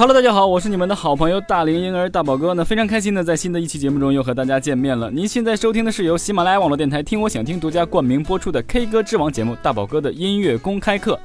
[0.00, 5.10] Hello，大家好，我是你们的好朋友大龄婴儿大宝哥呢，非常开心的在新的一期节目中又和大家见面了。
[5.10, 11.20] 您现在收听的是由喜马拉雅网络电台听我想听独家冠名播出的 K 歌之王节目大宝哥的音乐公开课。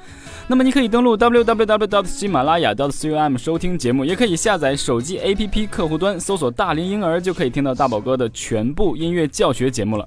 [0.47, 2.05] 那么你可以登录 www.
[2.05, 10.05] 喜马拉雅 .com 收听节目，也可以下载手机 APP 客户端搜索大龄婴儿，就可以听到大宝哥的全部音乐教学节目了。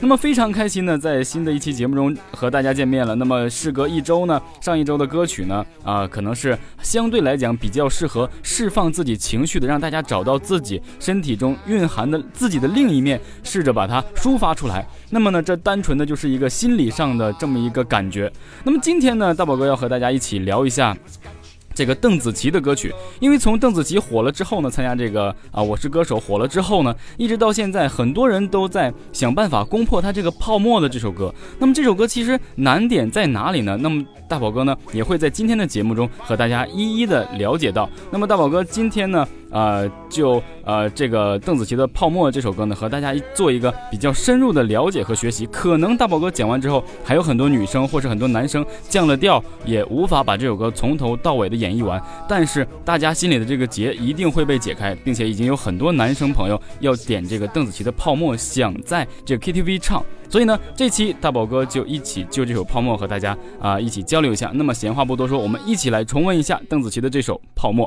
[0.00, 3.16] 那么非常开心呢，在新的一期节目中和大家见面了。
[3.16, 14.86] 那么事隔一周呢，上一周的歌曲呢，啊、可能是相对来讲比较适合释放自己情绪的，让大家找到自己身体中蕴含的自己的另一面，试着把它抒发出来。
[15.10, 18.32] 那么呢，这单纯的就是一个心理上的这么一个感觉。
[18.62, 20.96] 那么今天呢，大宝哥要和大家一起聊一下。
[21.78, 31.32] 这个邓紫棋的歌曲，因为从邓紫棋火了之后呢，参加这个啊《我是歌手》火了之后呢，一直到现在，很多人都在想办法攻破她这个泡沫的这首歌。
[31.56, 33.78] 那么这首歌其实难点在哪里呢？
[33.80, 37.88] 那么大宝哥呢也会在今天的节目中和大家一一的了解到。
[38.10, 45.46] 那么大宝哥今天呢，呃，就呃这个邓紫棋的《泡沫》这首歌呢，和大家一做一个比较深入的了解和学习。
[45.46, 52.02] 可能大宝哥讲完之后，还有很多女生或是很多男生降了调，也无法把这首歌从头到尾的演绎完。
[52.28, 60.04] 但是大家心里的这个结一定会被解开，并且已经有很多男生朋友要点这个邓紫棋的《泡沫》，想在这个 KTV 唱。
[60.28, 64.50] 所以呢，这期大宝哥就一起就这首《泡沫》和大家啊、一起交流一下。
[64.52, 67.86] 那么闲话不多说，我们一起来重温一下邓紫棋的这首《泡沫》。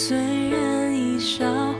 [0.00, 0.16] 虽
[0.50, 1.74] 然已沙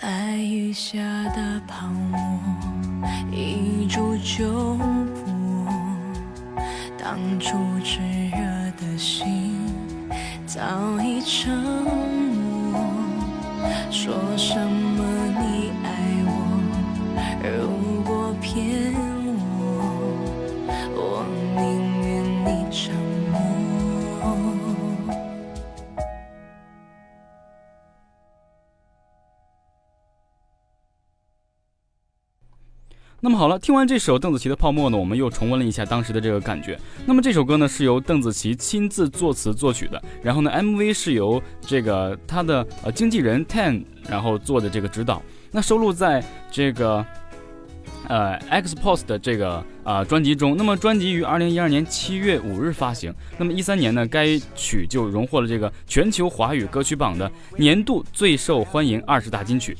[0.00, 0.98] 爱雨下
[1.36, 2.18] 的泡沫，
[3.30, 5.66] 一触就破。
[6.96, 8.00] 当初炽
[8.30, 8.38] 热
[8.80, 9.58] 的心，
[10.46, 10.62] 早
[11.02, 12.80] 已沉默。
[13.90, 14.89] 说什么？
[33.40, 36.78] 好了，听完这首邓紫棋的《泡沫》呢，我们又重温了一下当时的这个感觉。
[37.06, 45.22] 那么这首歌呢是由邓紫棋亲自作词作曲的，然后呢 MV 是由这个她的呃经纪人 Ten 然后做的这个指导。
[45.50, 47.02] 那收录在这个
[48.08, 50.54] 呃 X Post 的这个呃专辑中。
[50.54, 53.10] 那么专辑于二零一二年七月五日发行。
[53.38, 59.74] 那么一三年呢，该曲就荣获了这个全球华语歌曲榜的年度最受欢迎二十大金曲。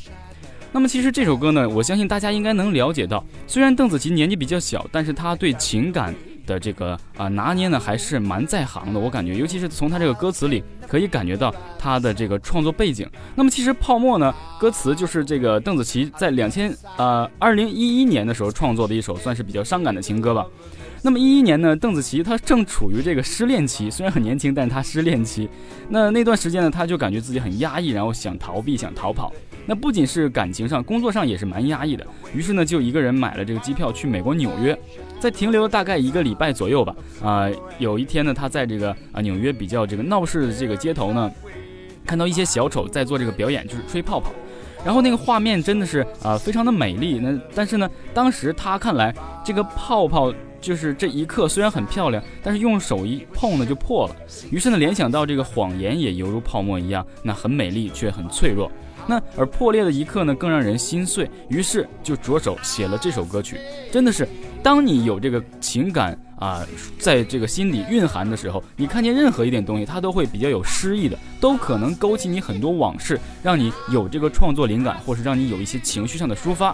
[0.72, 6.14] 那么其实这首歌呢，我相信大家应该能了解到，虽然邓紫棋年纪比较小，但是她对情感
[6.46, 9.00] 的这个啊拿捏呢还是蛮在行的。
[9.00, 13.08] 我感觉，尤其是从她这个歌词里可以感觉到她的这个创作背景。
[13.34, 20.46] 那么其实《泡沫》呢，歌词就是这个邓紫棋在两千呃二零一一年的时候创作的一首，算是比较伤感的情歌吧。
[21.02, 25.48] 那么一一年呢，邓紫棋她正处于这个失恋期，虽然很年轻，但是她失恋期。
[25.88, 29.32] 那那段时间呢，她就感觉自己很压抑，然后想逃避，想逃跑。
[29.70, 32.04] 那不仅是感情上，工作上也是蛮压抑的。
[32.34, 34.76] 于是呢，就一个人买了这个机票去美国纽约，
[35.20, 36.92] 在停留大概一个礼拜左右吧。
[37.22, 41.30] 啊、有一天呢，他在这个啊纽约比较这个闹市的这个街头呢，
[42.04, 44.32] 看到一些小丑在做这个表演，就是吹泡泡。
[44.84, 47.20] 然后那个画面真的是啊、非常的美丽。
[47.20, 49.14] 那但是呢，当时他看来
[49.44, 54.16] 这个泡泡就是这一刻虽然很漂亮，但是用手一碰呢就破了。
[54.50, 58.68] 于是呢，联想到这个谎言也犹如泡沫一样，那很美丽却很脆弱。
[59.10, 61.28] 那而破裂的一刻呢，更让人心碎。
[61.48, 63.58] 于是就着手写了这首歌曲。
[63.90, 64.26] 真的是，
[64.62, 66.64] 当你有这个情感啊，
[66.96, 76.72] 在这个心里蕴含的时候，你看见任何一点东西，它都会比较有诗意的，都可能勾起你很多往事，让你有这个创作灵感，或是让你有一些情绪上的抒发。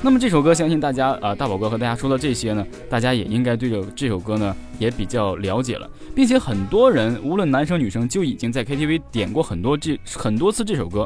[0.00, 11.04] 那么这首歌，相信大家啊、大宝哥和大家说的这些呢，大家也应该对这这首歌呢也比较了解了，并且很多人无论男生女生就已经在 KTV 点过很多这很多次这首歌。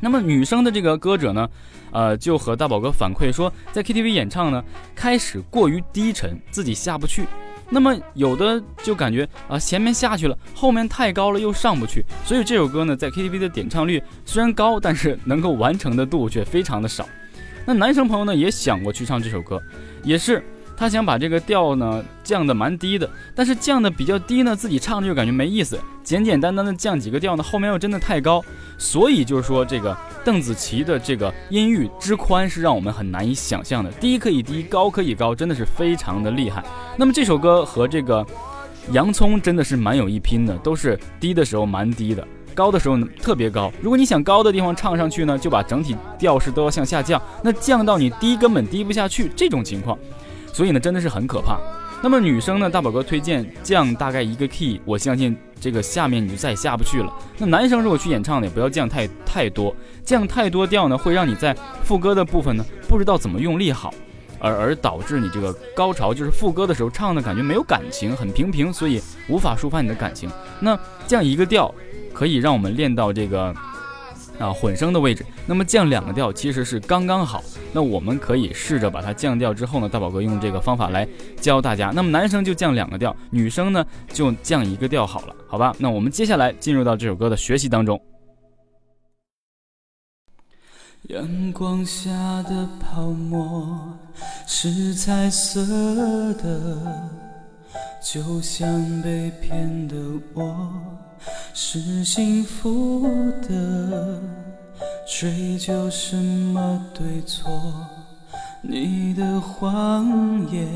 [0.00, 1.48] 那么女生的这个歌者呢，
[1.90, 4.62] 呃，就和大宝哥反馈说，在 KTV 演唱呢
[4.94, 7.26] 开始过于低沉，自己下不去。
[7.70, 17.06] 那么有的就感觉啊、前面下去了，后面太高了又上不去，所以这首歌呢在 KTV 的点唱率虽然高，但是能够完成的度却非常的少。
[17.66, 19.62] 那男生朋友呢也想过去唱这首歌，
[20.02, 20.42] 也是
[20.78, 28.40] 他想把这个调呢降的蛮低的，但是降的比较低呢，自己唱着就感觉没意思，简简单单的降几个调呢，后面又真的太高，
[28.78, 36.64] 所以就是说这个邓紫棋的这个音域之宽是让我们很难以想象的，低可以低，高可以高，真的是非常的厉害。
[36.96, 38.24] 那么这首歌和这个
[38.92, 42.24] 洋葱真的是蛮有一拼的，都是低的时候蛮低的。
[42.54, 49.96] 高的时候呢特别高，如果你想高的地方唱上去呢，就把整体调式都要向下降，那降到你低根本低不下去这种情况，
[50.58, 51.56] 所以呢真的是很可怕。
[52.02, 57.12] 那么女生呢，大宝哥推荐降大概一个 key，我相信这个下面你就再也下不去了。
[57.36, 59.72] 那男生如果去演唱呢，也不要降太太多，
[60.02, 63.94] 降太多调呢，会让你在副歌的部分呢不知道怎么用力好，
[64.40, 70.28] 而而导致你这个高潮就是副歌的时候唱的感觉没有感情，很平平，所以无法抒发你的感情。
[70.58, 71.72] 那降一个调。
[72.10, 73.54] 可以让我们练到这个
[74.38, 77.42] 啊混声的位置，那么降两个调其实是刚刚好。
[77.72, 81.06] 那我们可以试着把它降调之后呢，大宝哥用这个方法来
[81.40, 81.92] 教大家。
[81.94, 85.74] 那么男生就降两个调，女生呢就降一个调好了，好吧？
[85.78, 88.00] 那我们接下来进入到这首歌的学习当中。
[91.08, 92.10] 阳光下
[92.42, 93.98] 的泡沫
[94.46, 95.60] 是彩色
[96.34, 97.10] 的，
[98.02, 98.68] 就像
[99.00, 99.96] 被骗的
[100.34, 100.70] 我。
[101.54, 103.06] 是幸福
[103.42, 104.20] 的，
[105.06, 107.50] 追究什么对错？
[108.62, 110.66] 你的谎言，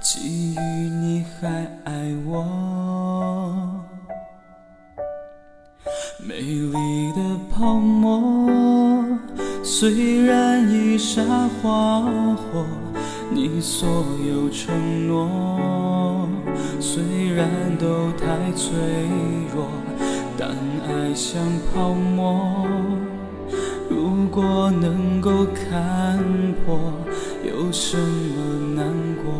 [0.00, 3.84] 基于你还爱我。
[6.18, 8.48] 美丽的泡沫，
[9.72, 11.22] 虽然已沙
[11.62, 12.66] 花火，
[13.30, 16.28] 你所有承诺。
[16.80, 17.48] 虽然
[17.78, 18.74] 都太脆
[19.54, 19.68] 弱，
[20.36, 20.48] 但
[20.88, 21.40] 爱像
[21.72, 22.66] 泡沫。
[23.88, 26.18] 如果能够看
[26.66, 26.92] 破，
[27.44, 29.30] 有什么难过？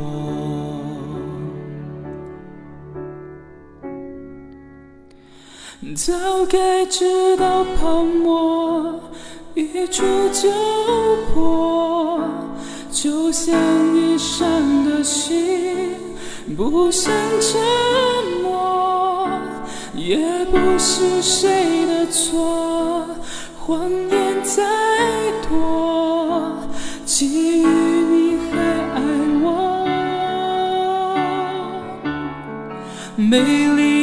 [5.97, 6.15] 早
[6.49, 9.01] 该知道泡沫
[9.81, 10.51] 一触就
[11.33, 12.21] 破，
[12.93, 13.57] 就像
[13.97, 15.87] 一伤的心。
[16.55, 17.11] 不想
[17.41, 17.59] 沉
[18.43, 19.31] 默，
[19.95, 20.19] 也
[20.51, 23.07] 不是谁的错。
[23.59, 24.63] 谎言再
[25.49, 26.53] 多，
[27.07, 28.59] 基于你还
[28.97, 29.01] 爱
[29.43, 29.49] 我，
[33.17, 33.41] 美
[33.77, 34.00] 丽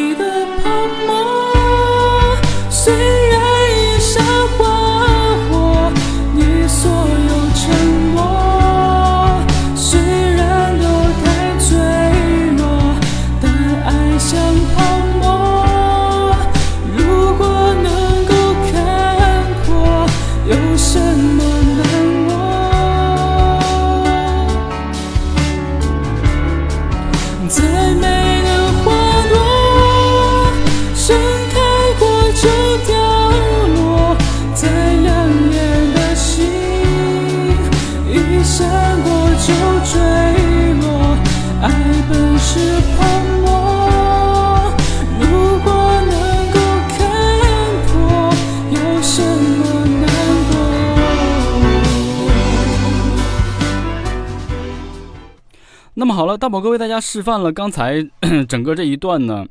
[56.37, 58.07] 大宝哥为大家示范了刚才
[58.47, 59.45] 整个这一段呢，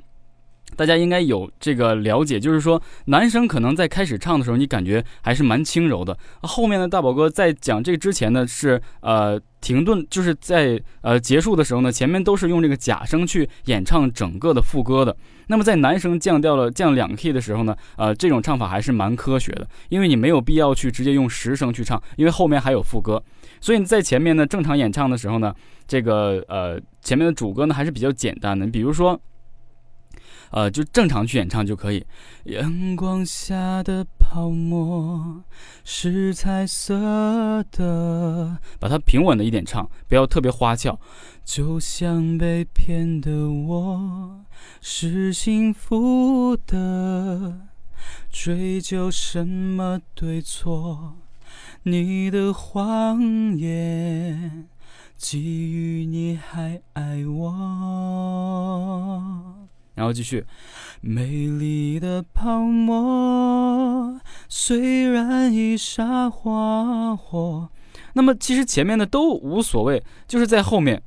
[0.76, 6.16] 大家应该有这个了解，就是说男生可能在开始唱的时候，你感觉还是蛮轻柔的。
[6.43, 15.16] 后面的，大宝哥在讲这个之前呢，是呃停顿，就是在呃结束的时候呢，前面都是用这个假声去演唱整个的副歌的。
[15.49, 23.20] 那么在男声降调了降两 key 的时候呢，呃这种唱法还是蛮科学的，因为你没有必要去直接用实声去唱，因为后面还有副歌。
[23.61, 25.52] 所以在前面呢正常演唱的时候呢，
[25.88, 29.20] 这个呃前面的主歌呢还是比较简单的，比如说。
[30.52, 32.06] 呃，就正常去演唱就可以。
[32.44, 35.45] 阳光下的泡沫
[35.85, 40.99] 是彩色的，把它平稳的一点唱，不要特别花俏。
[41.45, 44.45] 就像被骗的我
[44.80, 47.68] 是幸福的，
[48.33, 51.14] 追究什么对错？
[51.85, 54.66] 你的谎言，
[55.16, 57.54] 基于你还爱我。
[59.97, 60.45] 然后继续，
[61.00, 67.69] 美丽的泡沫虽然已沙化火。
[68.12, 71.03] 那么其实前面的都无所谓，就是在后面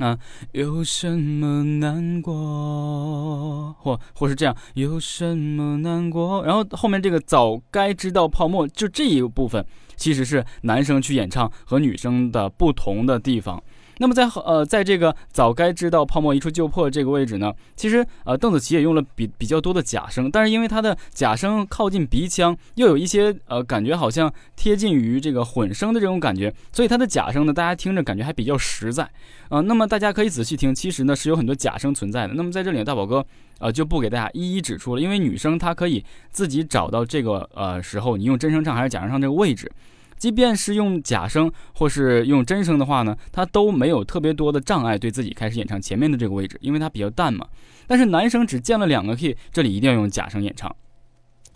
[0.00, 0.18] 啊，
[0.52, 6.44] 有什么难过，或或是这样，有什么难过。
[6.44, 9.64] 然后后面这个早该知道泡沫，就这一部分
[9.96, 13.62] 其实是男生去演唱和女生的不同的地方。
[13.98, 29.08] 那么在呃，在这个早该知道泡沫一触就破这个位置呢，其实呃，邓紫棋也用了比比较多的假声，但是因为她的假声靠近鼻腔，又有一些呃感觉好像贴近于这个混声的这种感觉，所以她的假声呢，大家听着感觉还比较实在
[29.48, 29.60] 啊。
[29.60, 32.34] 那么大家可以仔细听，其实呢是有很多假声存在的。
[32.34, 33.24] 那么在这里，大宝哥
[33.58, 39.70] 呃就不给大家一一指出了，因为女生她可以自己找到这个呃时候你用真声唱还是假声唱这个位置。
[40.18, 47.46] 即便是用假声或是用真声的话呢，它都没有特别多的障碍，对自己开始演唱前面的这个位置，因为它比较淡嘛。
[47.86, 50.74] 但是男生只见了两个 key，这里一定要用假声演唱。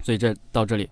[0.02, 0.88] 所以这到这里，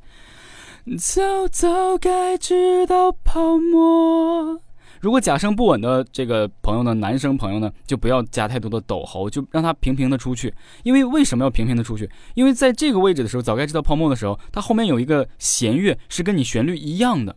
[0.98, 4.60] 早早该知道泡沫。
[5.00, 10.52] 如果假声不稳的这个朋友呢，男生朋友呢，就不要加太多的抖喉，就让它平平的出去。
[10.82, 12.10] 因为为什么要平平的出去？
[12.34, 17.34] 因为在这个位置的时候，早该知道泡沫的时候，它后面有一个弦乐是跟你旋律一样的。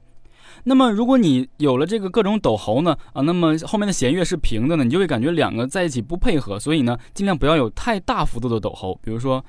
[0.65, 6.59] 那么，如果你有了这个各种抖喉呢，啊，那么后面的弦乐是平的呢，你就会感觉两个在一起不配合。
[6.59, 8.97] 所以呢，尽量不要有太大幅度的抖喉。
[9.03, 9.43] 比如说，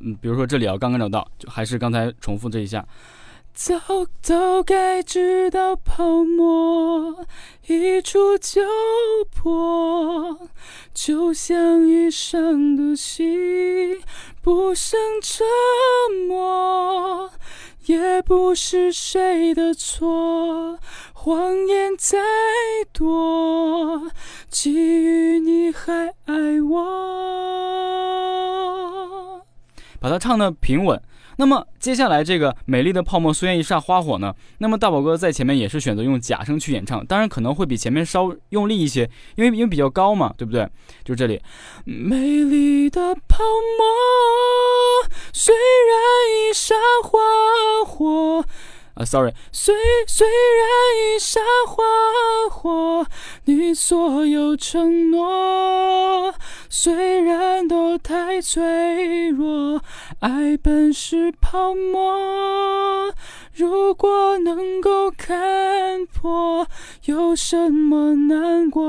[0.00, 2.86] 嗯，比如说这里啊，刚刚找到，就还是刚才重复这一下。
[3.52, 3.80] 早
[4.20, 7.24] 早该知道泡沫
[7.66, 8.60] 一触就
[9.34, 10.48] 破，
[10.92, 13.98] 就像遇上的心，
[14.42, 15.42] 不胜折
[16.28, 17.30] 磨。
[17.86, 20.78] 也不是谁的错，
[21.12, 22.18] 谎言再
[22.92, 24.10] 多，
[24.48, 26.76] 基于你还爱我。
[30.00, 31.00] 把它唱的平稳。
[31.38, 39.02] 那么接下来这个美丽的泡沫虽然一刹花火呢，那么大宝哥在前面也是选择用假声去演唱，当然可能会比前面稍用力一些，
[39.36, 40.66] 因为因为比较高嘛，对不对？
[41.04, 41.42] 就这里，
[41.84, 43.44] 美丽的泡
[43.78, 43.84] 沫
[45.30, 45.54] 虽
[48.96, 49.74] 啊，sorry，虽
[50.06, 51.84] 虽然已霎花
[52.50, 53.06] 火，
[53.44, 56.34] 你所有承诺
[56.70, 59.82] 虽然都太脆弱，
[60.20, 63.12] 爱本是泡沫，
[63.52, 66.66] 如果能够看破，
[67.04, 68.82] 有什么难过？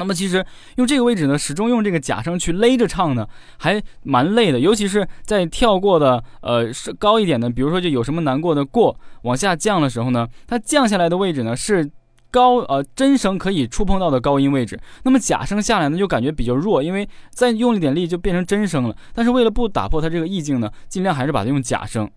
[0.00, 0.44] 那么其实
[0.76, 3.28] 用这个位置呢，始终用这个假声去勒着唱呢，
[3.58, 4.58] 还蛮累的。
[4.58, 11.88] 尤其是在跳过的呃是高一点的，比如说就有什么难过的过往下降的时候呢，它降下来的位置呢是
[12.30, 14.80] 高呃真声可以触碰到的高音位置。
[15.02, 18.96] 那么假声下来呢就感觉比较弱，因为再用一点力就变成真声了。
[19.14, 22.10] 但是为了不打破它这个意境呢，尽量还是把它用假声。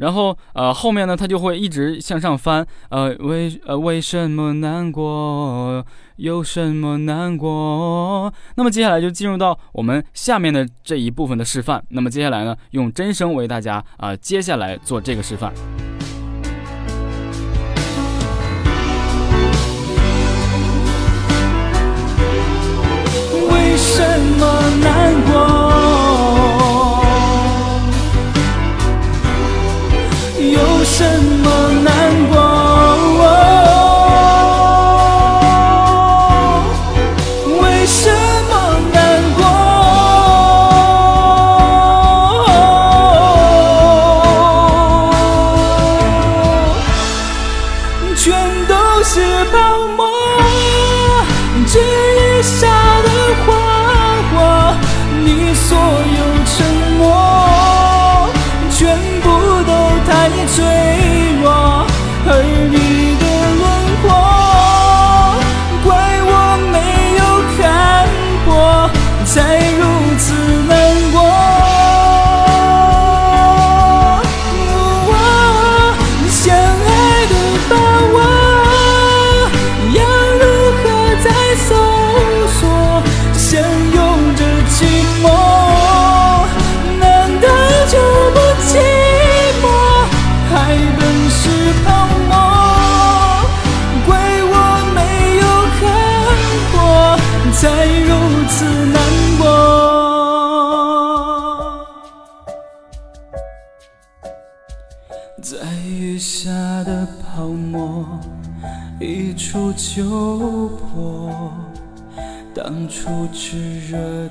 [0.00, 5.84] 然后，呃，后面呢，它就会一直向上翻，呃，为呃为什么难过？
[6.16, 8.32] 有什么难过？
[8.56, 11.84] 那么接下来就进入到我们下面的这一部分的示范。
[11.90, 15.52] 那么接下来呢，用真声为大家啊，接下来做这个示范。
[23.50, 25.69] 为什么难过？
[31.00, 31.59] 什么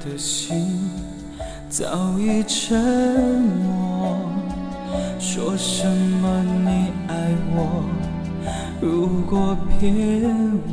[0.06, 0.90] 的心
[1.70, 2.78] 早已沉
[3.64, 4.18] 默。
[5.20, 7.84] 说什么你爱我，
[8.82, 9.94] 如果骗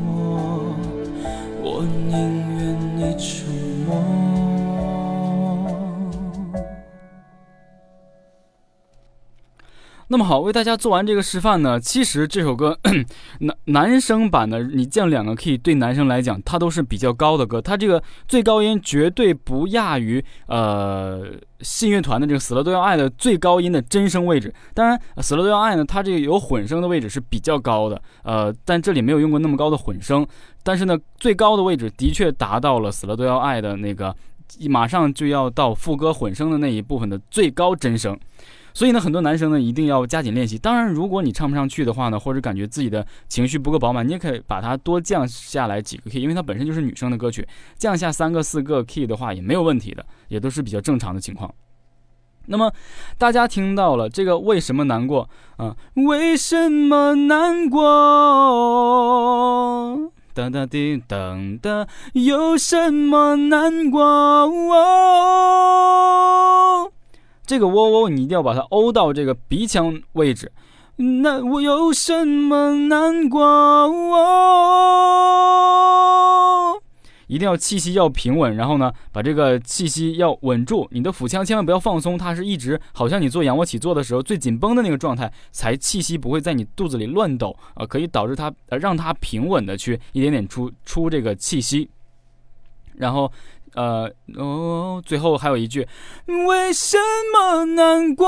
[0.06, 0.74] 我，
[1.62, 2.16] 我宁
[2.56, 3.46] 愿你沉
[3.86, 4.25] 默。
[10.16, 12.78] 那么好，为大家做完这个示范呢，其实这首歌
[13.40, 21.22] 男男生版的，你降两个 key 对男生来讲，它都是比较高的歌，它这个最高音绝对不亚于呃
[21.60, 24.50] 信乐团的这个死了都要爱的最高音的真声位置。
[24.72, 30.26] 当然，死了都要爱呢，它这个有混声的位置是比较高的，呃，但这里没有用过那么高的混声，
[30.62, 34.16] 但是呢，最高的位置的确达到了死了都要爱的那个
[34.70, 38.18] 马上就要到副歌混声的那一部分的最高真声。
[38.76, 40.58] 所以呢，很多男生呢一定要加紧练习。
[40.58, 51.50] 当然，如果你唱不上去的话呢，或者感觉自己的情绪不够饱满，你也可以把它多降下来几个 key，因为它本身就是女生的歌曲，降下三个四个 key 的话也没有问题的，也都是比较正常的情况。
[52.44, 52.70] 那么
[53.16, 55.74] 大家听到了这个为什么难过啊？
[55.94, 57.80] 为什么难过？
[60.34, 64.52] 哒哒滴噔哒，有什么难过？
[67.46, 70.50] 这个喔喔，你一定要把它欧到这个鼻腔位置。
[70.96, 73.42] 那我有什么难过？
[77.28, 80.88] 一定要气息要平稳，然后呢，把这个气息要稳住。
[80.90, 91.88] 你的腹腔千万不要放松，它是一直好像你做仰卧起坐的时候最紧绷的那个状态，才气息不会在你肚子里乱抖啊、可以导致它呃让它平稳的去一点点出出这个气息，
[92.94, 93.30] 然后。
[93.76, 95.86] 呃哦，最后还有一句，
[96.46, 96.96] 为什
[97.32, 98.26] 么难过？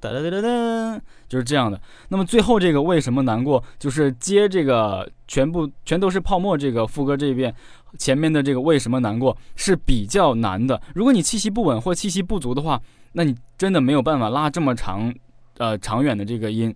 [0.00, 1.80] 哒哒哒哒哒，就是这样的。
[2.08, 7.54] 那么最后这个为什么难过，就是接这个全部全都是泡沫这个副歌这一遍，
[7.96, 10.82] 前面的这个为什么难过是比较难的。
[10.92, 12.80] 如果你气息不稳或气息不足的话，
[13.12, 15.14] 那你真的没有办法拉这么长，
[15.58, 16.74] 呃长远的这个音。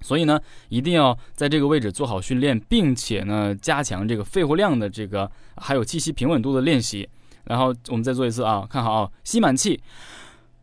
[0.00, 7.08] 所以呢，一定要在这个位置做好训练，并且呢，加强这个肺活量的这个，还有气息平稳度的练习。
[7.44, 9.80] 然后我们再做一次啊，看好啊，吸满气。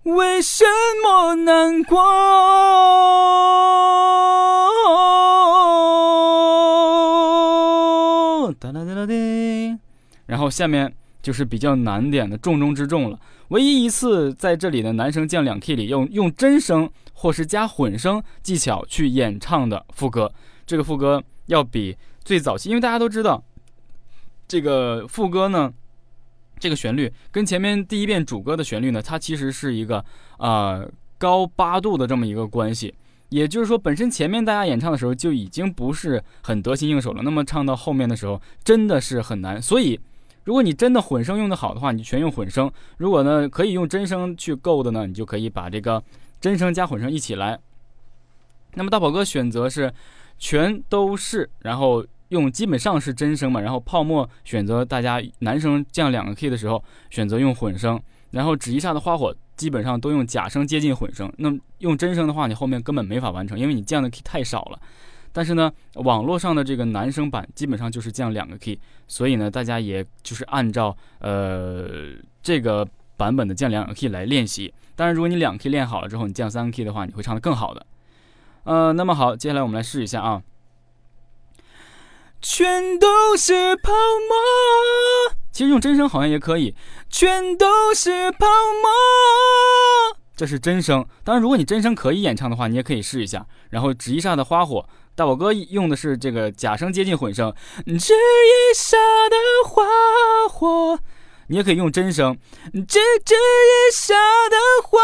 [0.04, 0.66] 为什
[1.04, 1.98] 么难过？
[8.60, 9.78] 哒啦哒啦滴。
[10.26, 13.18] 然后下面就是比较难点的重中之重了。
[13.50, 20.34] 唯一一次在这里的男生降两 k 里用用真声或是加混声技巧去演唱的副歌，
[20.66, 23.44] 这个副歌要比最早期，因为大家都知道，
[24.48, 25.72] 这个副歌呢，
[26.60, 30.04] 这个旋律跟前面第一遍主歌的旋律呢，它其实是一个
[30.38, 32.94] 呃高八度的这么一个关系。
[33.30, 39.60] 也就是说，本身前面大家演唱的时候就已经不是很得心应手了，那么唱到后面的时候真的是很难。
[39.60, 40.00] 所以，
[40.44, 46.04] 如果你真的混声用的好的话，你全用混声；如果呢可以用真声去够的呢，你就可以把这个
[46.42, 47.60] 真声加混声一起来。
[48.74, 49.94] 那么大宝哥选择是
[50.38, 58.02] 全都是，然后用基本上是真声嘛，然后泡沫选择大家男生降两个 key 的时候选择用混声，
[58.32, 59.36] 然后纸一下的花火。
[59.56, 64.80] 基本上都用假声接近混声，那么用真声的话，你后面根本没法完成，因为你降的 K 太少了。
[65.34, 71.90] 但是呢，网络上的这个男生版基本上就是降两个 key，所以呢，大家也就是按照呃
[72.42, 74.74] 这个版本的降两个 key 来练习。
[74.96, 77.86] 当然，如果你两 key 练好了之后，你降三个 key 的话，你会唱得更好的。
[78.66, 80.44] 呃，那么好，接下来我们来试一下啊，
[82.40, 85.36] 全都是泡沫。
[85.52, 86.76] 其实用真声好像也可以，
[87.10, 88.90] 全都是泡沫。
[90.36, 91.06] 这是真声。
[91.24, 93.46] 当然，如果你真声可以演唱的话，你也可以试一下。
[93.70, 97.54] 然后，指一下的花火，大宝哥用的是这个假声接近混声。
[97.86, 98.98] 纸一下
[99.30, 99.84] 的花
[100.50, 100.98] 火，
[101.48, 102.36] 你也可以用真声。
[102.74, 104.16] 这纸一下
[104.50, 105.00] 的花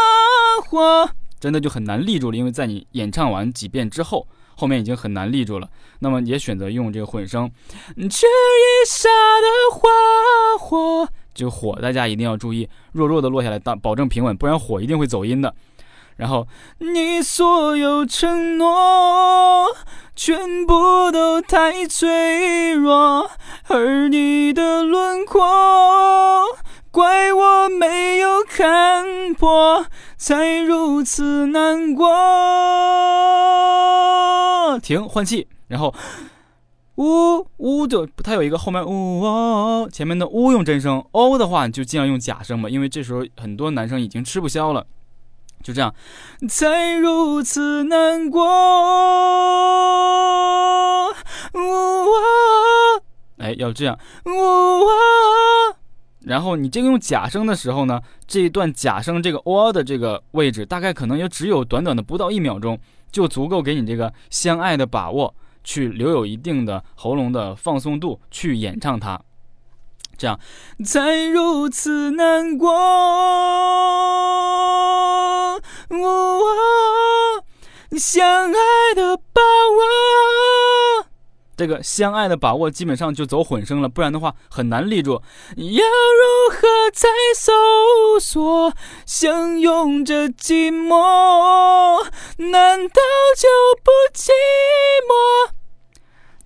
[0.64, 4.26] 火，真的就很难立住了，因为在你演唱完几遍之后。
[4.56, 5.66] 后面已经很难立住了，
[6.00, 7.50] 那么也选择用这个混声。
[7.96, 9.88] 这一下的花
[10.58, 15.54] 火，就火大家一定要注意，弱弱的落下来，当保证平稳，不然火一定会走音的。
[16.20, 16.46] 然后
[16.80, 19.64] 你所有承诺，
[20.14, 23.30] 全部都太脆弱，
[23.68, 25.40] 而你的轮廓，
[26.90, 29.86] 怪我没有看破，
[30.18, 32.06] 才如此难过。
[34.82, 35.94] 停，换气，然后，
[36.96, 44.86] 呜呜就它有一个后面呜哦，前面的呜用真声，哦的话你就尽量用假声吧，因为这时候很多男生已经吃不消了，
[45.62, 45.94] 就这样，
[46.48, 48.40] 才如此难过，
[51.54, 51.60] 呜
[52.10, 52.18] 哇，
[53.38, 54.30] 哎，要这样，呜
[54.86, 54.92] 哇，
[56.24, 62.78] 然后你这个用假声的时候呢，这一段假声这个哦的这个位置，大概可能也只有短短的不到一秒钟。
[63.12, 69.20] 就足够给你这个相爱的把握，去留有一定的喉咙的放松度去演唱它，
[70.16, 70.38] 这样
[70.84, 72.70] 才如此难过。
[75.90, 77.44] 我
[77.98, 81.06] 相爱的把握。
[81.56, 85.20] 这个相爱的把握基本上就走混声了，不然的话很难立住。
[85.56, 88.72] 要如何才搜索，
[89.04, 92.02] 相拥着寂寞？
[92.38, 93.02] 难道
[93.36, 93.46] 就
[93.82, 94.30] 不寂
[95.06, 95.50] 寞？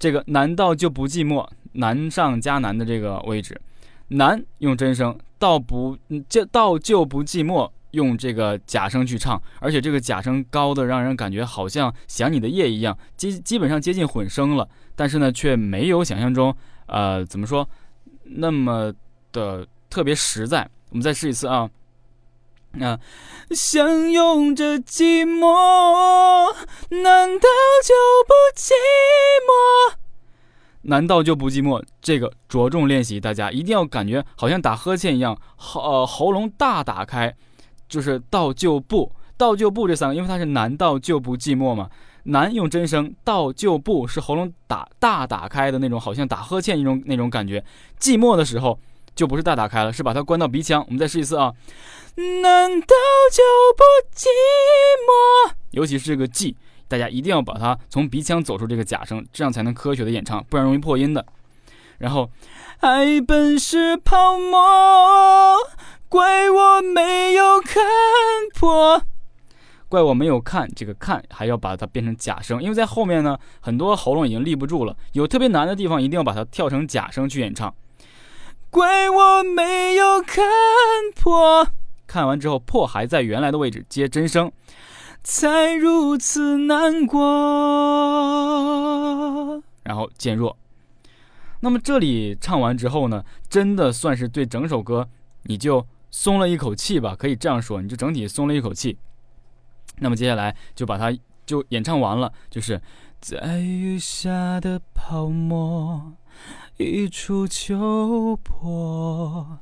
[0.01, 1.49] 这个难道就不寂寞？
[1.75, 3.61] 难上加难的这个位置，
[4.09, 5.97] 难用真声，倒不
[6.29, 7.71] 就倒就不寂寞。
[7.95, 16.55] 用这个假声去唱，而且这个假声高的让人感觉好像想你的夜一样，基基本上接近混声了，但是呢却没有想象中，
[16.87, 17.69] 呃，怎么说
[18.25, 18.93] 那么
[19.33, 20.69] 的特别实在。
[20.91, 21.69] 我们再试一次啊，
[22.81, 23.01] 啊，
[23.51, 26.55] 相拥着寂寞，
[26.91, 27.49] 难道
[27.83, 27.95] 就
[28.27, 28.71] 不寂
[29.49, 29.95] 寞？
[30.83, 31.83] 难道就不寂寞？
[32.01, 37.35] 这个着重练习，大家一定要感觉好像打呵欠一样，喉呃喉咙大打开。
[37.95, 41.89] 就是倒就不倒就不这三个，因为它是难道就不寂寞嘛？
[42.25, 47.65] 难用真声，倒就不是喉咙打大打开的那种，好像打呵欠那种那种感觉。
[48.01, 48.77] 寂寞的时候
[49.15, 50.83] 就不是大打开了，是把它关到鼻腔。
[50.87, 51.53] 我们再试一次啊！
[52.17, 52.97] 难道
[53.31, 53.43] 就
[53.77, 54.27] 不寂
[55.07, 55.53] 寞？
[55.71, 56.57] 尤其是这个寂，
[56.89, 61.25] 大家一定要把它从鼻腔走出这个假声，这样才能科学的演唱，不然容易破音的。
[61.99, 62.29] 然后，
[62.81, 64.59] 爱本是泡沫。
[66.15, 67.83] 怪我没有看
[68.55, 69.03] 破，
[69.89, 77.75] 怪我没有看这个看，还要把它变成假声，因为在后面呢，很多喉咙已经立不住了，有特别难的地方，一定要把它跳成假声去演唱。
[78.71, 80.45] 怪我没有看
[81.17, 81.67] 破，
[82.07, 84.53] 看完之后破还在原来的位置接真声，
[85.25, 87.19] 才如此难过，
[89.83, 90.57] 然后渐弱。
[91.59, 95.09] 那么这里唱完之后呢，真的算是对整首歌
[95.43, 95.85] 你就。
[96.17, 98.97] 松了一口气吧，可以这样说，你就整体松了一口气。
[99.99, 101.13] 那么接下来就把它
[101.45, 102.81] 就演唱完了，就是
[103.21, 106.13] 在雨下的泡沫，
[106.77, 109.59] 一触就破。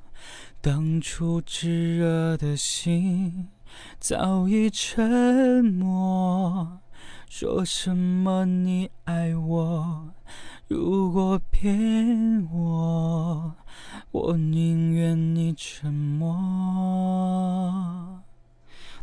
[0.61, 3.49] 当初炙热的心
[3.99, 6.81] 早已沉默。
[7.31, 10.11] 说什么你爱我？
[10.73, 13.53] 如果骗我，
[14.11, 16.33] 我宁愿你沉默。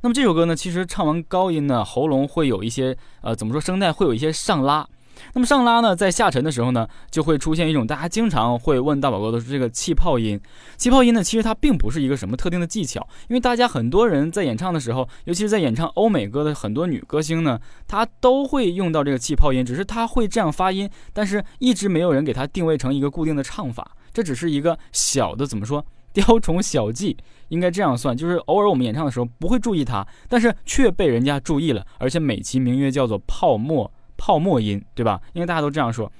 [0.01, 4.87] 那么这首歌呢，其实唱完高音呢，喉咙会有一些呃，怎么说，声带会有一些上拉。
[5.33, 10.39] 那么上拉呢，在下沉的时候呢，就会出现一种大家经常会问大宝哥的是这个气泡音。
[10.77, 23.91] 气泡音呢，其实它并不是一个什么特定的技巧，因为大家很多人在演唱的时候，尤其是在演唱欧美歌的很多女歌星呢，她都会用到这个气泡音，只是她会这样发音，但是一直没有人给她定位成一个固定的唱法。
[24.11, 27.15] 这只是一个小的怎么说雕虫小技，
[27.49, 33.91] 应该这样算，就是偶尔我们演唱的时候不会注意它，但是却被人家注意了，而且美其名曰叫做泡沫。
[34.19, 35.19] 泡沫音，对吧？
[35.33, 36.11] 因为大家都这样说。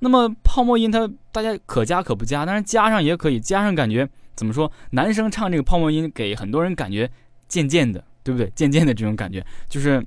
[0.00, 4.70] 那么泡沫音，它大家可加可不加，但是加上也可以，加上感觉怎么说？
[4.90, 7.10] 男生唱这个泡沫音，给很多人感觉
[7.46, 8.50] 渐渐的，对不对？
[8.54, 10.04] 渐渐的这种感觉，就是，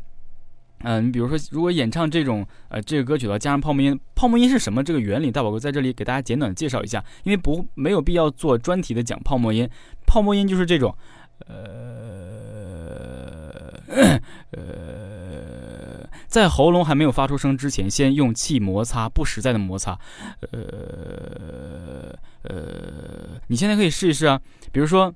[0.84, 4.84] 嗯，你比如说，如果演唱这种呃这个歌曲的话，加上泡沫音，泡沫音是什么？
[4.84, 9.67] 这个原理，大宝哥在这里给大家简短介绍一下，因为不没有必要做专题的讲泡沫音。
[10.06, 10.95] 泡沫音就是这种，
[11.47, 11.56] 呃，
[14.52, 15.07] 呃。
[16.38, 19.97] 在喉咙还没有发出声之前，先用气摩擦，不实在的摩擦。
[20.52, 24.39] 呃呃，你现在可以试一试啊。
[24.71, 25.12] 比如说，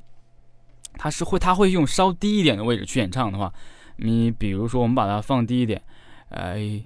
[0.95, 3.53] 他是会，他会用稍低一点的位置去演唱的话，
[3.97, 5.79] 你比如说，我们把它放低一点。
[6.29, 6.84] 哎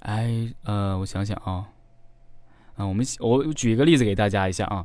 [0.00, 1.68] 哎，呃，我想想啊，
[2.74, 4.84] 啊，我们我举一个例子给大家一下啊。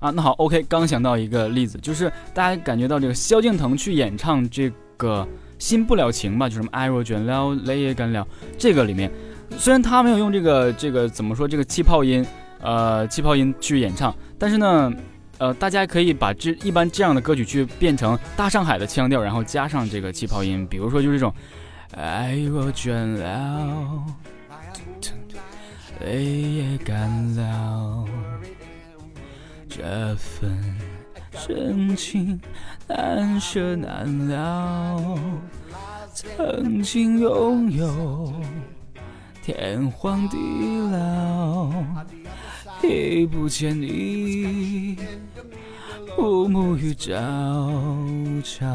[0.00, 5.28] 啊，那好，OK，刚想到一个例子，就是大家感觉到这个萧敬腾去演唱这个。
[5.64, 8.28] 心不了情吧，就什么爱若倦了，泪也干了。
[8.58, 9.10] 这个里面，
[9.56, 12.22] 虽然他没有用这个这个怎么说这个气泡音，
[12.60, 14.92] 呃，气泡音去演唱，但是呢，
[15.38, 21.32] 呃，大家可以把这一般这样的歌曲去变成大上海的腔调，然后加上这个气泡音，比如说就是这种，
[21.96, 24.04] 爱若倦了，
[26.04, 28.04] 泪也干了，
[29.66, 30.76] 这份
[31.32, 32.38] 深情。
[32.86, 35.18] 难舍难了，
[36.12, 38.32] 曾经拥有
[39.42, 40.36] 天荒地
[40.92, 41.70] 老，
[42.82, 44.98] 已不见你。
[46.16, 47.12] 暮暮与朝
[48.42, 48.66] 朝，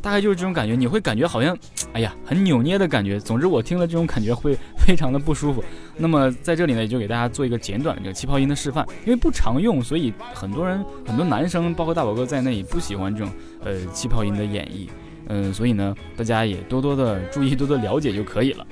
[0.00, 1.56] 大概就是这种感觉，你会感觉好像，
[1.92, 3.20] 哎呀，很扭捏的感觉。
[3.20, 5.62] 总之，我听了这种感觉会非常的不舒服。
[5.96, 13.32] 那么在这里呢，也就给大家做一个简短的这个气泡音的示范，因为不常用，所以很多人，很多男生，包括大宝哥在内，也不喜欢这种
[13.64, 14.88] 呃气泡音的演绎。
[15.28, 18.66] 嗯，所以呢，大家也多多的注意，多多了解就可以了。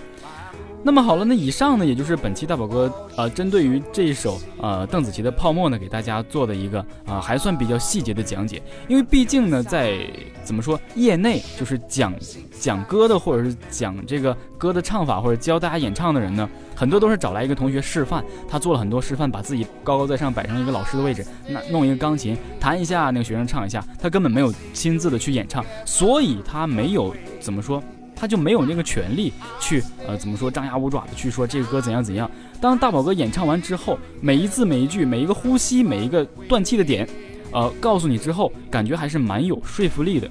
[0.87, 8.61] 那么好了，那以上呢，也就是本期大宝哥呃，针对于这一首呃邓紫棋的《泡沫》呢，给大家做的一个啊，还算比较细节的讲解。
[8.87, 9.99] 因为毕竟呢，在
[10.45, 12.13] 怎么说，业内就是讲
[12.61, 27.83] 讲歌的，或者是讲这个歌的唱法，或者教大家演唱的人呢，很多都是找来一个同学示范，他做了很多示范，把自己高高在上摆成一个老师的位置，那弄一个钢琴弹一下，那个学生唱一下，他根本没有亲自的去演唱，所以他没有怎么说。
[28.25, 32.31] 他就没有那个权利去，呃，怎么说张牙舞爪的去说这个歌怎样怎样。
[32.59, 37.07] 当大宝哥演唱完之后，每一字每一句，每一个呼吸，每一个断气的点，
[37.53, 40.27] 呃，告诉你之后，感觉还是蛮有说服力的。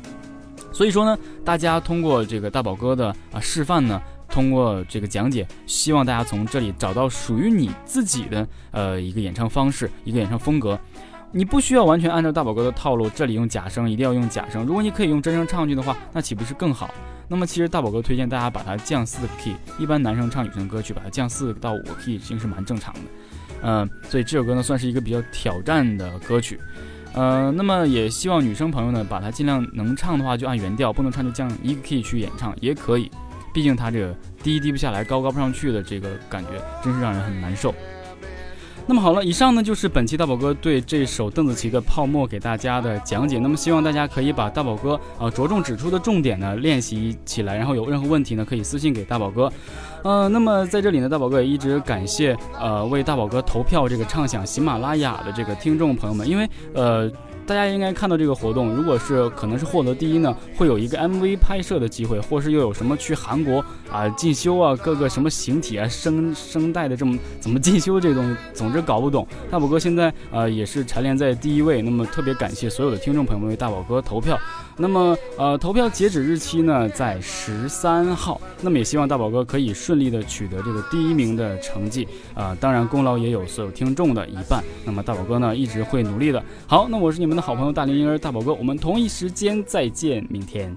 [0.71, 10.79] 所以说呢，大家通过这个大宝哥的啊示范呢，通过这个讲解，希望大家从这里找到属于你自己的呃一个演唱方式，一个演唱风格。
[11.35, 14.63] 你不需要完全按照大宝哥的套路，这里用假声，一定要用假声。
[14.65, 16.93] 如果你可以用真声唱去的话，那岂不是更好？
[17.27, 22.99] 那么其实大宝哥推荐大家把它降四个 key，一般男生唱女生歌曲把它降四到五个 key，其实是蛮正常的。
[23.63, 26.59] 嗯，所以这首歌呢算是一个比较挑战的歌曲。
[27.13, 33.09] 呃，那么也希望女生朋友呢把它尽量能唱的话就按原调，不能唱就降一个 key 去演唱也可以。
[33.51, 36.49] 毕竟它这个低低不下来，高高不上去的这个感觉，
[36.83, 37.73] 真是让人很难受。
[38.85, 43.39] 那么好了，以上呢就是本期大宝哥对这首邓紫棋的《泡沫》给大家的讲解。
[43.39, 49.51] 那么希望大家可以把大宝哥啊着重指出的重点呢练习起来，然后有任何问题呢可以私信给大宝哥。
[50.03, 57.09] 呃，那么在这里呢，大宝哥也一直感谢呃为大宝哥投票这个畅想喜马拉雅的这个听众朋友们，因为呃。
[57.45, 69.27] 大家应该看到这个活动，如果是可能是获得第一呢，会有一个 MV 拍摄的机会，或是又有什么去韩国啊进修啊，各个什么形体啊、声声带的这么怎么进修这东西， 总之搞不懂。
[69.51, 74.39] 大宝哥现在呃也是蝉联在第一位，那么特别感谢所有的听众朋友们为大宝哥投票。
[74.77, 78.39] 那么呃，投票截止日期呢在十三号。
[78.61, 84.63] 那么也希望大宝哥可以顺利的取得这个第一名的成绩啊，当然功劳也有所有听众的一半。
[84.85, 86.43] 那么大宝哥呢一直会努力的。
[86.65, 90.73] 好，那我是你们的好朋友大龄婴儿大宝哥，我们同一时间再见，明天。